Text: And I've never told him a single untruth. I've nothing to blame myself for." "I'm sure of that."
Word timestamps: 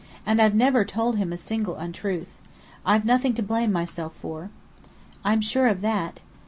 And 0.25 0.41
I've 0.41 0.55
never 0.55 0.83
told 0.83 1.17
him 1.17 1.31
a 1.31 1.37
single 1.37 1.75
untruth. 1.75 2.39
I've 2.83 3.05
nothing 3.05 3.35
to 3.35 3.43
blame 3.43 3.71
myself 3.71 4.15
for." 4.15 4.49
"I'm 5.23 5.41
sure 5.41 5.67
of 5.67 5.81
that." 5.81 6.19